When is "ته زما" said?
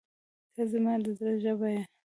0.53-0.93